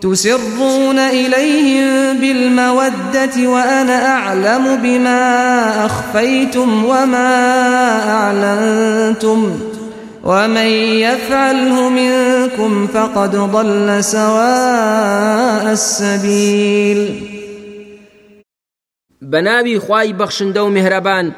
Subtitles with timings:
[0.00, 7.34] تسرون إليهم بالمودة وأنا أعلم بما أخفيتم وما
[8.10, 9.60] أعلنتم
[10.24, 10.66] ومن
[11.06, 17.28] يفعله منكم فقد ضل سواء السبيل.
[19.22, 21.34] بناوی خوای بەخشندە و میهرەبان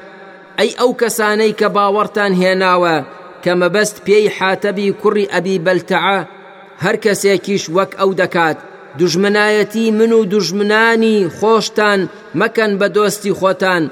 [0.59, 3.05] ئەی ئەو کەسانەی کە باوەڕتان هێناوە
[3.45, 6.40] کە مەبەست پێی حاتەبی کوڕی ئەبی بەلتەعە
[6.85, 8.59] هەر کەسێکیش وەک ئەو دەکات.
[8.99, 12.01] دژمنایەتی من و دژمنانی خۆشتان
[12.41, 13.83] مەکەن بە دۆستی خۆتان.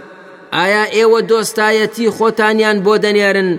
[0.57, 3.51] ئایا ئێوە دۆستایەتی خۆتانیان بۆ دەنێرن؟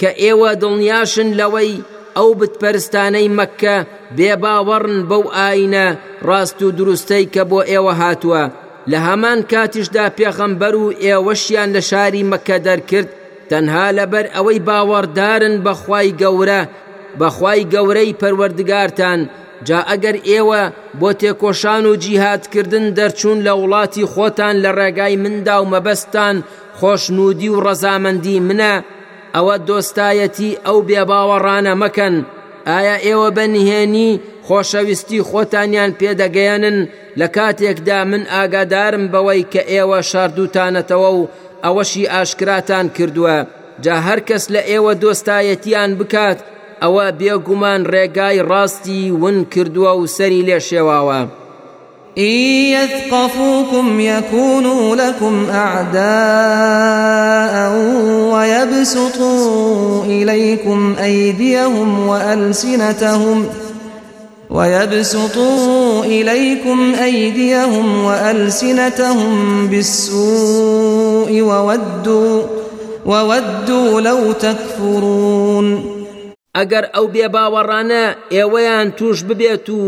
[0.00, 1.82] کە ئێوە دڵنیاشن لەوەی
[2.16, 3.76] ئەو بتپەرستانەی مەککە
[4.16, 5.86] بێباوەڕن بەو ئاینە
[6.28, 8.44] ڕاست و دروستەی کە بۆ ئێوە هاتووە.
[8.90, 13.08] لە هەمان کاتیشدا پێخەمبەر و ئێوەشیان لە شاری مەکە دەرکرد
[13.50, 16.60] تەنها لەبەر ئەوەی باوەڕدارن بەخوای گەورە
[17.20, 19.20] بەخوای گەورەی پەروەردگارتان
[19.66, 20.62] جا ئەگەر ئێوە
[21.00, 26.36] بۆ تێکۆشان و جیهاتکردن دەرچوون لە وڵاتی خۆتان لە ڕێگای مندا و مەبەستان
[26.78, 28.74] خۆشنودی و ڕەزامەندی منە
[29.34, 32.16] ئەوە دۆستایەتی ئەو بێباوەڕانە مەکەن.
[32.70, 34.10] ئایا ئێوە بەنهێنی
[34.46, 36.78] خۆشەویستی خۆتانیان پێدەگەیەنن؟
[37.20, 41.20] لە کاتێکدا من ئاگادارم بەوەی کە ئێوە شاردوتانەتەوە و
[41.64, 43.38] ئەوەشی ئاشکراتان کردووە.
[43.84, 46.38] جا هەر کەس لە ئێوە دۆستایەتیان بکات
[46.82, 51.20] ئەوە بێگومان ڕێگای ڕاستی ون کردووە و سەری لێ شێواوە.
[52.18, 55.98] يثقفوكم يكونوا لكم أعداء
[58.32, 63.46] ويبسطوا إليكم أيديهم وألسنتهم
[64.50, 72.42] ويبسطوا إليكم أيديهم وألسنتهم بالسوء وودوا
[73.06, 75.97] وودوا لو تكفرون
[76.58, 78.04] ئەگەر ئەو بێباوەڕانە
[78.34, 79.80] ئێوەیان توش ببێت و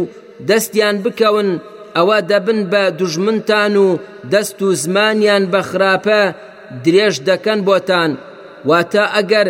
[0.49, 1.51] دەستیان بکەون
[1.97, 3.89] ئەوە دەبن بە دوژمنتان و
[4.33, 6.23] دەست و زمانیان بە خراپە
[6.85, 8.11] درێژ دەکەن بۆتان.
[8.69, 9.49] واتە ئەگەر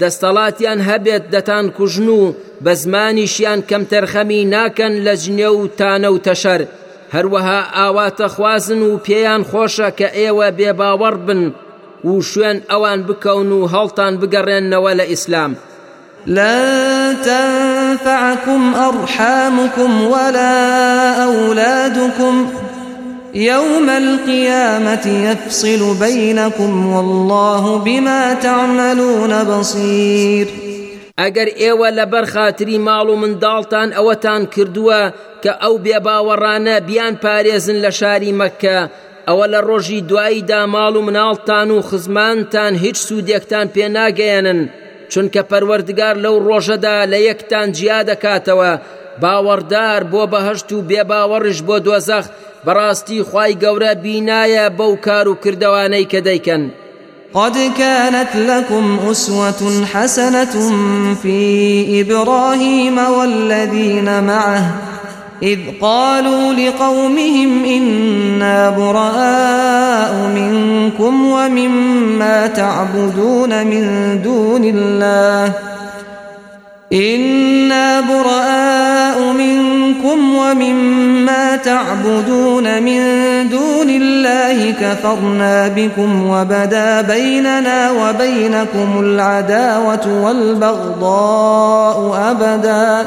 [0.00, 2.22] دەستەڵاتیان هەبێت دەتان کوژن و
[2.64, 6.62] بە زمانیشیان کەم تەرخەمی ناکەن لە جنێ و تانە و تەشەر.
[7.14, 11.42] هەروەها ئاواتە خوازن و پێیان خۆشە کە ئێوە بێباوەڕ بن
[12.08, 15.52] و شوێن ئەوان بکەون و هەڵتان بگەڕێنەوە لە ئیسلام.
[16.26, 22.50] لن تنفعكم أرحامكم ولا أولادكم.
[23.34, 30.48] يوم القيامة يفصل بينكم والله بما تعملون بصير.
[31.20, 35.02] ئەگەر ئێوە لە بەرخاتری ماڵ و منداڵتان ئەوەتان کردووە
[35.42, 38.78] کە ئەو بێباوەڕانە بیان پارێزن لە شاری مەکە
[39.28, 44.60] ئەوە لە ڕۆژی دواییدا ماڵ و مناڵتان و خزمانتان هیچ سوودێکتان پێ ناگەیەنن
[45.12, 48.72] چونکە پەروەردگار لەو ڕۆژەدا لە یەکتان جیا دەکاتەوە
[49.22, 52.26] باوەڕدار بۆ بەهشت و بێباوەڕش بۆ دۆزەخ
[52.66, 56.06] بەڕاستی خی گەورە بینایە بەو کار و کردوانەی.
[57.34, 60.54] قد كانت لكم أسوة حسنة
[61.22, 64.64] في إبراهيم والذين معه
[65.42, 75.52] إذ قالوا لقومهم إنا براء منكم ومما تعبدون من دون الله.
[76.92, 83.00] إنا براء منكم ومما تعبدون من
[83.48, 91.96] دون الله كفرنا بكم وبدا بيننا وبينكم العداوة والبغضاء
[92.30, 93.06] أبداً.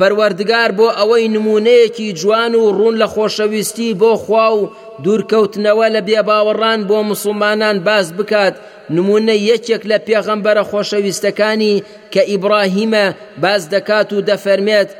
[0.00, 4.70] پەروەردگار بۆ ئەوەی نمونەیەکی جوان و ڕوون لە خۆشەویستی بۆ خوا و
[5.04, 8.54] دوورکەوتنەوە لە بێباوەڕان بۆ مسلمانان باز بکات.
[8.96, 11.82] نمونە یەکێک لە پێغەمبەرە خۆشەویستەکانی
[12.12, 13.06] کە ئیبراهیمە
[13.42, 14.90] باز دەکات و دەفەرمێت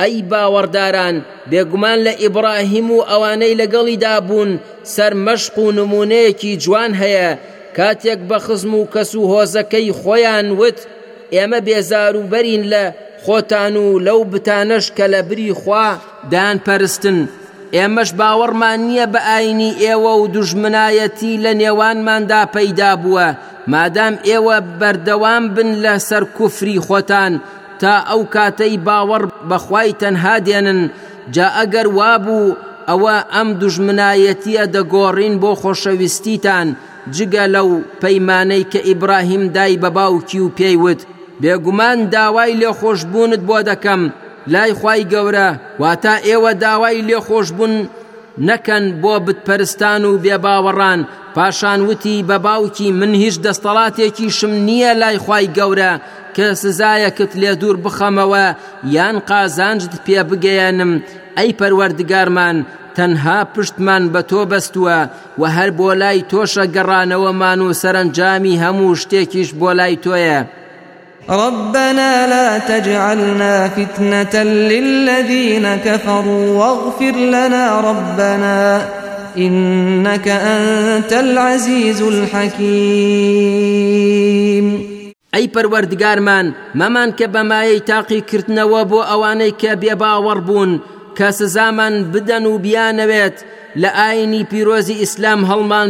[0.00, 1.16] ئەی باوەڕداران
[1.50, 4.50] بێگومان لە ئیبراهیم و ئەوانەی لەگەڵیدا بوون
[4.94, 7.30] سەر مەشق و نمونەیەکی جوان هەیە.
[7.76, 10.78] کاتێک بە خزم و کەس و هۆزەکەی خۆیان وت
[11.34, 12.84] ئێمە بێزار و بەرین لە
[13.26, 15.86] خۆتان و لەو بتانەش کە لە بری خوا
[16.32, 17.18] دان پەرستن.
[17.76, 23.28] ئێمەش باوەڕمان نییە بە ئاینی ئێوە و دوژمنایەتی لە نێوانماندا پەیدا بووە.
[23.72, 27.32] مادام ئێوە بەردەوام بن لە سەر کوفری خۆتان
[27.80, 30.80] تا ئەو کاتەی باوەڕ بەخوای تەنها دێنن.
[31.34, 32.56] جا ئەگەر وابوو
[32.88, 36.68] ئەوە ئەم دوژمنایەتیە دەگۆڕین بۆ خۆشەویستیتان.
[37.14, 37.68] جگە لەو
[38.02, 41.00] پەیمانەی کە ئیبراهیم دای بە باوکی و پێیوت
[41.42, 44.02] بێگومان داوای لێخۆشببوونت بۆ دەکەم.
[44.52, 45.48] لای خی گەورە
[45.82, 47.74] واتە ئێوە داوای لێخۆشببوون
[48.48, 51.00] نەکەن بۆ بتپەرستان و بێباوەڕان.
[51.34, 55.92] پاشان وتی بە باوکی من هیچ دەستەڵاتێکی شم نییە لای خی گەورە.
[56.36, 58.46] کە سزایەکت لێ دوور بخەمەوە
[58.96, 60.92] یان قازانجت پێ بگەیەنم.
[61.36, 62.56] ئەی پەروەردگارمان
[62.96, 64.98] تەنها پشتمان بە تۆ بەستووە.
[65.40, 70.40] و هەر بۆ لای تۆشە گەڕانەوەمان و سەرنجامی هەموو شتێکیش بۆ لای تۆیە.
[71.30, 78.88] ربنا لا تجعلنا فتنة للذين كفروا واغفر لنا ربنا
[79.38, 83.26] إنك أنت العزيز الحكيم.
[85.36, 86.46] ئەی پەروەردگارمان
[86.80, 90.72] مەمان کە بەمایەی تاقی کردنەوە بۆ ئەوانەی کە بێباوەڕ بوون
[91.18, 93.36] کە سزامان بدەن و بیانەوێت
[93.82, 95.88] لە ئاینی پیرۆزی ئیسلام هەڵمان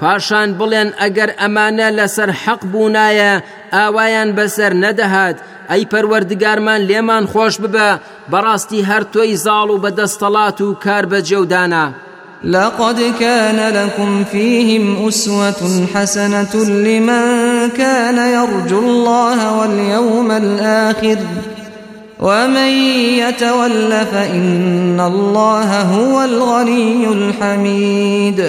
[0.00, 3.32] پاشان بڵێن ئەگەر ئەمانە لەسەر حەق بوونایە
[3.74, 5.36] ئاوایان بەسەر نەدەهات
[5.70, 7.88] ئەی پەروەردگارمان لێمان خۆش ببە
[8.32, 11.86] بەڕاستی هەر تۆی زاڵ و بەدەستەڵات و کار بە جێودانە.
[12.44, 16.54] لقد كان لكم فيهم أسوة حسنة
[16.86, 17.26] لمن
[17.70, 21.18] كان يرجو الله واليوم الآخر.
[22.20, 22.70] ومن
[23.22, 28.40] يتول فإن الله هو الغني الحميد.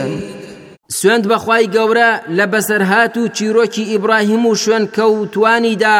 [0.96, 6.00] سوێند بەخوای گەورە لە بەسەرهات و چیرۆکی ئیبراهیم و شوێن کەوتوانیدا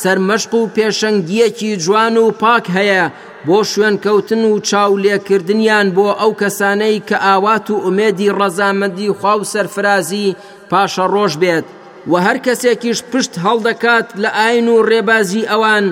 [0.00, 3.04] سەرمەشق و پێشەنگیەکی جوان و پاک هەیە.
[3.46, 9.48] بۆ شوێن کەوتن و چاولێکردنیان بۆ ئەو کەسانەی کە ئاوات و ئومێدی ڕەزامەندی خوا و
[9.52, 10.36] سەرفرازی
[10.70, 11.66] پاشە ڕۆژ بێت.
[12.10, 15.84] و هەر کەسێکیش پشت هەڵدەکات لە ئاین و ڕێبازی ئەوان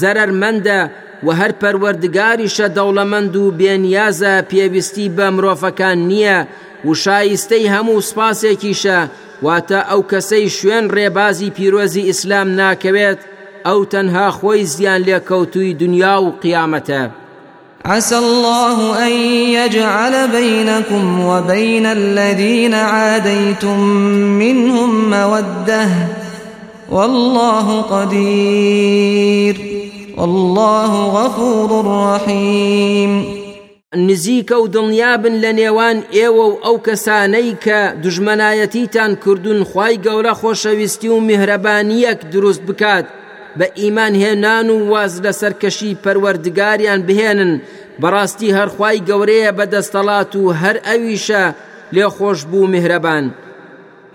[0.00, 0.80] زەرەرمەندە
[1.26, 6.38] و هەر پەروەردگاریشە دەوڵەمەند و بێنیازە پێویستی بە مرۆڤەکان نییە.
[6.84, 9.00] و شایستەی هەموو سپاسێکیشە
[9.44, 13.20] واتە ئەو کەسەی شوێن ڕێبازی پیرۆزی ئیسلام ناکەوێت
[13.66, 17.02] ئەو تەنها خۆی زیان لێکەوتووی دنیا و قیامەتە.
[17.84, 19.12] عسى الله أن
[19.58, 23.80] يجعل بينكم وبين الذين عاديتم
[24.42, 25.88] منهم مودة.
[26.90, 29.56] والله قدير.
[30.16, 33.41] والله غفور رحيم.
[33.96, 41.08] نزیکە و دڵنیابن لە نێوان ئێوە و ئەو کەسانەی کە دژمنایەتیتان کردوون خی گەورە خۆشەویستی
[41.14, 43.06] و میهرەبانیەک دروست بکات
[43.58, 47.52] بە ئیمان هێنان و واز لە سەرکەشی پەروەردگاریان بهێنن
[48.00, 51.44] بەڕاستی هەرخوای گەورەیە بەدەستەڵات و هەر ئەویشە
[51.94, 53.24] لێ خۆش بوو میهرەبان.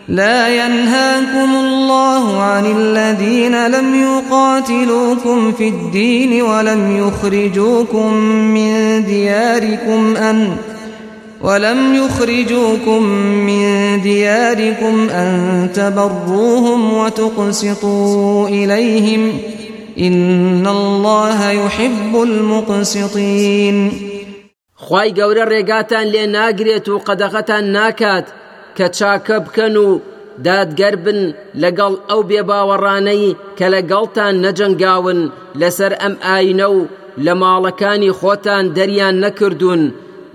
[0.07, 8.13] لا ينهاكم الله عن الذين لم يقاتلوكم في الدين ولم يخرجوكم
[8.53, 10.55] من دياركم أن
[11.41, 13.03] ولم يخرجوكم
[13.47, 19.37] من دياركم أن تبروهم وتقسطوا إليهم
[19.99, 23.91] إن الله يحب المقسطين.
[24.87, 26.87] خی گەورە ڕێگاتان لێ ناگرێت
[27.63, 28.36] ناکات.
[28.77, 29.87] کە چاکە بکەن و
[30.47, 31.19] دادگەر بن
[31.61, 35.19] لەگەڵ ئەو بێباوەڕانەی کە لەگەڵتان نەجەنگاون
[35.59, 36.79] لەسەر ئەم ئاینە و
[37.25, 39.83] لە ماڵەکانی خۆتان دەریان نەکردوون.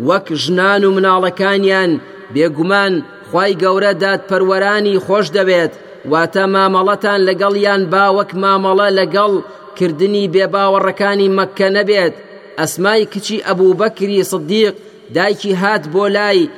[0.09, 1.91] وەک ژنان و مناڵەکانیان
[2.35, 2.95] بێگومان
[3.29, 5.73] خی گەورە دادپەروەرانی خۆش دەبێت.
[6.11, 9.33] واتە مامەڵەتان لەگەڵیان با وەک مامەڵە لەگەڵ
[9.79, 12.15] کردنی بێباوەڕەکانی مەکە نەبێت.
[12.61, 14.75] ئەسمای کچی ئەبوو بەکری سدیق
[15.15, 16.49] دایکی هات بۆ لای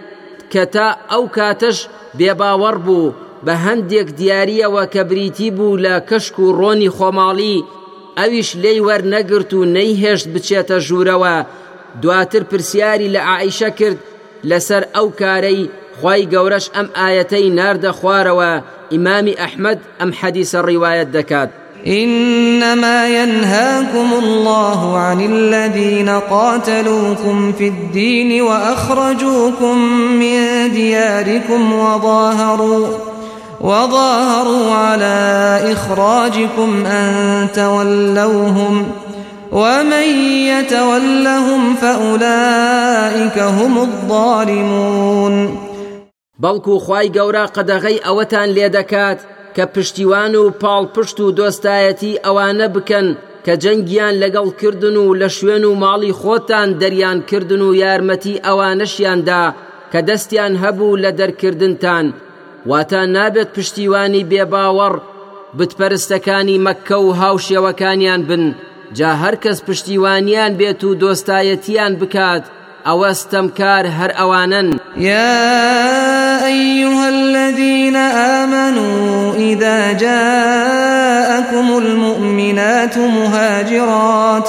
[0.53, 1.79] کە تا ئەو کاتەش
[2.19, 7.59] بێباوەڕ بوو بە هەندێک دیارەوە کە بریتی بوو لە کەشک و ڕۆنی خۆماڵی.
[8.19, 11.37] ئەویش لێی وەرنەگرت و نەیهێشت بچێتە ژوورەوە.
[12.03, 13.99] دواتر پرسیاری لە عیشە کرد
[14.51, 15.71] لەسەر ئەو کارەی
[16.01, 18.53] خی گەورەش ئەم ئاەتەی ناردە خوارەوە
[18.93, 21.51] ئیمامی ئەحمد ئەم حەدیسە ڕیواەت دەکات.
[21.87, 29.79] إنما ينهاكم الله عن الذين قاتلوكم في الدين وأخرجوكم
[30.19, 32.87] من دياركم وظاهروا
[33.61, 38.87] وظاهروا على إخراجكم أن تولوهم
[39.53, 40.09] ومن
[40.49, 45.59] يتولهم فأولئك هم الظالمون.
[46.43, 48.69] بەڵکو خی گەورە قەدەغەی ئەوەتان لێ
[49.57, 53.09] کە پشتیوان و پاڵپشت و دۆستایەتی ئەوانە بکەن
[53.45, 59.45] کە جەنگیان لەگەڵ کردن و لە شوێن و ماڵی خۆتان دەریان کردن و یارمەتی ئەوانەشیاندا
[59.93, 62.07] کە دەستیان هەبوو لە دەرکردنتان.
[62.71, 64.95] واتە نابێت پشتیوانی بێباوەڕ
[65.59, 68.45] بتپەرستەکانی مەککە و هاوشێوەکانیان بن
[68.97, 72.45] جا هەر کەس پشتیوانیان بێت و دۆستایەتیان بکات.
[72.87, 77.97] ئەوەستەمکار هەر ئەوانن يا أيها الذين
[78.41, 84.49] آمنوا إذا جاءكم المؤمنات مهاجرات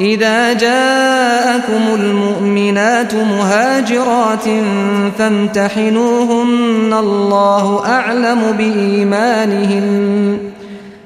[0.00, 4.44] إذا جاءكم المؤمنات مهاجرات
[5.18, 10.53] فامتحنوهن الله أعلم بإيمانهن.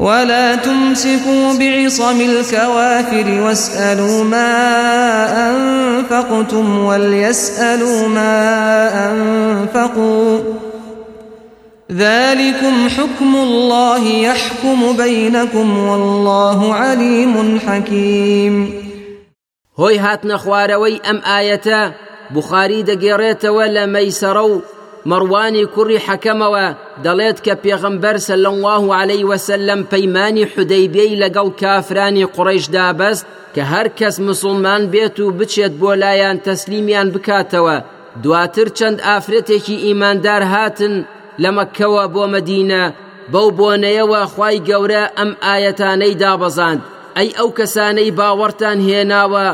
[0.00, 4.52] ولا تمسكوا بعصم الكوافر واسألوا ما
[5.50, 8.32] أنفقتم وليسألوا ما
[9.10, 10.38] أنفقوا.
[11.92, 18.72] ذلكم حكم الله يحكم بينكم والله عليم حكيم.
[19.80, 21.80] هۆی هاتنە خوارەوەی ئەم ئاەتە
[22.34, 24.60] بخاری دەگێڕێتەوە لە مەیسەرە و
[25.08, 26.66] مەڕوانی کوڕی حەکەمەوە
[27.04, 33.86] دەڵێت کە پێغەمبەر صلى الله عليه وسلم پەیمانی حودەیبێی لەگەڵ کافرانی قڕیشدا بەست کە هەر
[33.98, 37.76] کەس مسلمان بێت و بچێت بۆ لایەن تەسلیمیان بکاتەوە.
[38.22, 40.94] دواتر چەند ئافرەتێکی ئیماندار هاتن
[41.42, 42.84] لە مەکەوە بۆ مەدینە.
[43.32, 46.80] بەو بۆنەیەوە خی گەورە ئەم ئاەتانەی دابەزاند.
[47.16, 49.46] ئەی ئەو کەسانەی باوەڕتان هێناوە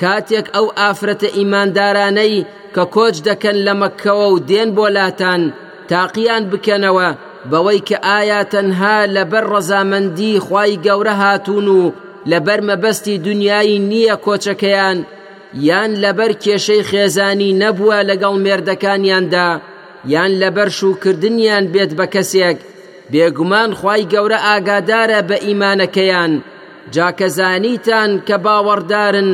[0.00, 5.42] کاتێک ئەو ئافرەتە ئیماندارانەی کە کۆچ دەکەن لە مەکەوە و دێن بۆ لاتان
[5.90, 7.08] تاقییان بکەنەوە
[7.50, 11.82] بەوەی کە ئایا تەنها لەبەر ڕەزامەندی خی گەورە هاتوون و
[12.30, 14.98] لەبەر مەبەستی دنیای نییە کۆچەکەیان
[15.68, 19.48] یان لەبەر کێشەی خێزانی نەبووە لەگەڵ مێردەکانیاندا
[20.12, 22.58] یان لەبەر شوکردنیان بێت بە کەسێک
[23.12, 26.32] بێگومان خی گەورە ئاگادارە بە ئیمانەکەیان
[26.94, 29.30] جاکەزانیتان کە باوەڕدارن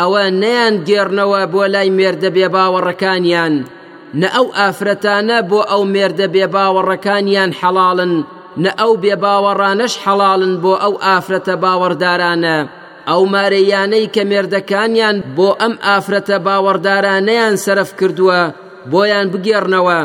[0.00, 3.54] ئەوە نەیان گێڕنەوە بۆ لای مێردە بێ باوەڕەکانیان
[4.20, 8.14] نە ئەو ئافرەتانە بۆ ئەو مێردە بێ باوەڕەکانیان حەڵاڵن
[8.62, 12.56] نە ئەو بێ باوەڕانەش حەڵاڵن بۆ ئەو ئافرەتە باوەڕدارانە.
[13.08, 18.40] ئەو مارەیانەی کە مێردەکانیان بۆ ئەم ئافرەتە باوەڕدارانەیان سرف کردووە
[18.90, 20.00] بۆیان بگێڕنەوە.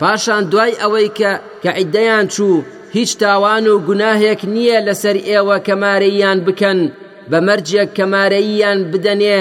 [0.00, 1.32] پاشان دوای ئەوەی کە
[1.62, 2.64] کە عیددەیان چوو
[2.96, 6.80] هیچ تاوان و گوناهێک نییە لەسەر ئێوە کەمارەیان بکەن.
[7.30, 9.40] بە مەرجێک کەمارەییان بدەنێ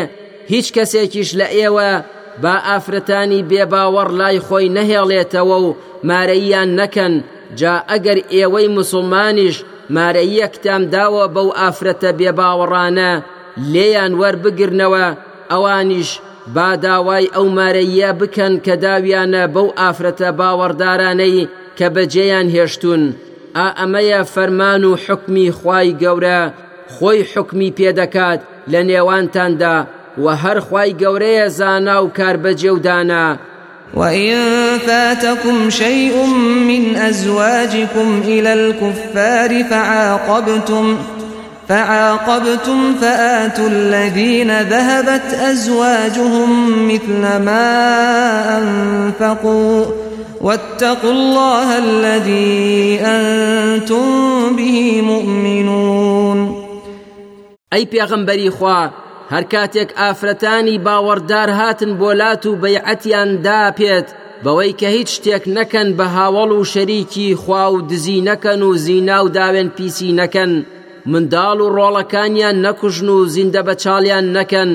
[0.52, 1.92] هیچ کەسێکیش لە ئێوە
[2.44, 5.68] با ئافرەتانی بێباوەڕ لای خۆی نەهێڵێتەوە و
[6.10, 7.14] مارەییان نەکەن.
[7.60, 9.58] جا ئەگەر ئێوەی مسلمانیش
[9.96, 13.12] مارەیەکتان داوە بەو ئافرەتە بێباوەڕانە
[13.74, 15.06] لێیان وەربگرنەوە
[15.52, 16.10] ئەوانیش
[16.56, 23.04] با داوای ئەو مارەیە بکەن کە داویانە بەو ئافرەتە باوەڕدارانەی کە بەجێیان هێشتون
[23.58, 26.42] ئا ئەمەیە فەرمان و حکمی خوای گەورە
[26.96, 28.40] خۆی حکمی پێدەکات
[28.72, 33.38] لە نێوانتاندا و هەر خوای گەورەیە زانا و کاربەجێ و دانا.
[33.94, 34.38] وإن
[34.88, 36.26] فاتكم شيء
[36.68, 40.98] من أزواجكم إلى الكفار فعاقبتم
[41.68, 46.50] فعاقبتم فآتوا الذين ذهبت أزواجهم
[46.88, 47.78] مثل ما
[48.58, 49.86] أنفقوا.
[50.42, 54.06] واتقوا الله الذي أنتم
[54.56, 56.61] به مؤمنون.
[57.74, 58.82] ئەی پێغەمبەری خوا
[59.34, 64.08] هەر کاتێک ئافرەتانی باوەڕدار هاتن بۆ لات و بەیعەتیان دا پێت
[64.44, 69.18] بەوەی کە هیچ شتێک نەکەن بە هاوڵ و شەریکی خوا و دزی نەکەن و زینا
[69.24, 70.52] و داوێن پیسی نەکەن.
[71.12, 74.72] منداڵ و ڕۆڵەکانیان نەکوژن و زیندە بە چاڵیان نەکەن.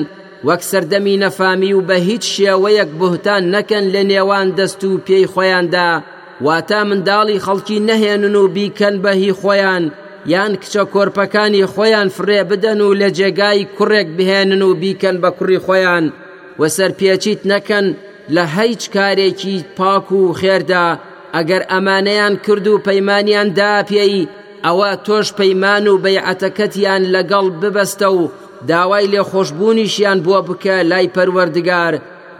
[0.47, 5.89] وەک سەردەمی نەفامی و بە هیچ شێوەیەک بهتان نەکەن لە نێوان دەست و پێی خۆیاندا.
[6.45, 9.83] واتا منداڵی خەڵکی نەهێنن و بیکەن بەهی خۆیان.
[10.33, 15.59] یان کچە کۆرپەکانی خۆیان فڕێ بدەن و لە جێگای کوڕێک بهێنن و بیکەن بە کوڕی
[15.65, 16.05] خۆیان.
[16.59, 17.85] وەسەر پێچیت نەکەن
[18.35, 20.87] لە هەیچ کارێکی پاک و خێردا.
[21.35, 24.27] ئەگەر ئەمانەیان کرد و پەیمانیان دا پێی
[24.65, 28.21] ئەوە تۆش پەیمان و بەیعەتەکەتیان لەگەڵ ببەستە و
[28.69, 31.93] داوای لێ خۆشببوونیشیان بۆ بکە لای پەروەردگار.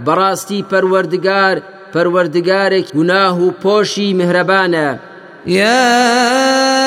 [0.05, 1.55] بەڕاستی پەروەردگار
[1.93, 4.87] پەروەردگارێک گوناه و پۆشی مهرەبانە.
[5.57, 6.86] يا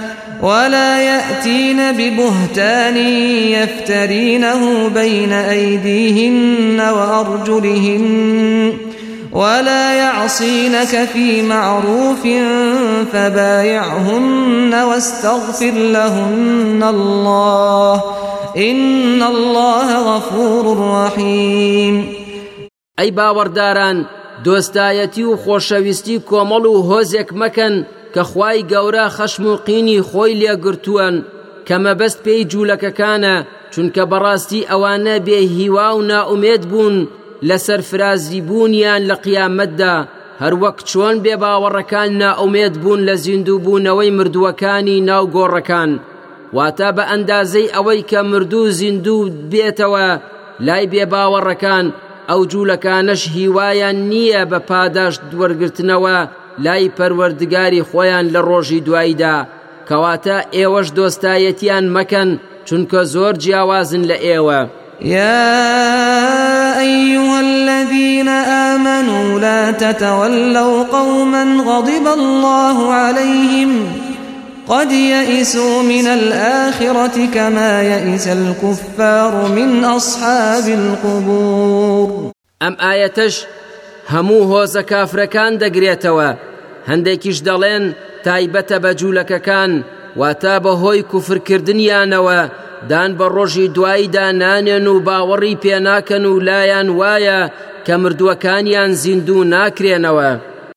[0.41, 2.97] ولا يأتين ببهتان
[3.47, 8.73] يفترينه بين أيديهن وأرجلهن
[9.31, 12.27] ولا يعصينك في معروف
[13.13, 18.03] فبايعهن واستغفر لهن الله
[18.57, 22.21] إن الله غفور رحيم.
[22.99, 23.97] أي باوەڕداران
[24.45, 27.29] دۆستایەتی و خۆشەویستی کۆمەڵ و هۆزێک
[28.13, 31.15] کە خوای گەورە خەشم و قینی خۆی لێگرتووەن
[31.67, 33.35] کە مەبەست پێی جوولەکەکانە
[33.73, 36.95] چونکە بەڕاستی ئەوانە بێ هیوا و ناومێت بوون
[37.49, 39.95] لەسەر فرازی بوونیان لە قیامەتدا.
[40.43, 45.91] هەروەک چۆن بێ باوەڕەکان ناومێت بوون لە زیندوو بوونەوەی مردووەکانی ناو گۆڕەکان
[46.55, 50.07] واتە بە ئەندازەی ئەوەی کە مردوو زیندوو بێتەوە
[50.67, 51.85] لای بێ باوەڕەکان
[52.29, 56.17] ئەو جوولەکانەش هیوایان نییە بە پاداش دووەرگرتنەوە
[56.57, 59.47] لای پەروەردگاری خۆیان لە ڕۆژی دواییدا.
[59.89, 62.29] کەواتە ئێوەش دۆستایەتیان مەکەن
[62.67, 64.59] چونکە زۆر جیاوازن لە ئێوە.
[65.01, 68.27] يا أيها الذين
[68.69, 73.71] آمنوا لا تتولوا قوما غضب الله عليهم
[74.67, 82.31] قد يئسوا من الآخرة كما يئس الكفار من أصحاب القبور.
[82.61, 83.45] أم آيتش
[84.13, 86.29] هەموو هۆزە کافرەکان دەگرێتەوە.
[86.89, 87.83] هەندێکیش دەڵێن
[88.25, 89.71] تایبەتە بە جوولەکەکان
[90.19, 92.39] واتە بەهۆی کوفرکردنیانەوە
[92.89, 97.41] دان بە ڕۆژی دواییدا نانێن و باوەڕی پێناکەن و لایەن وایە
[97.85, 100.31] کە مردووەکانیان زیندوو ناکرێنەوە.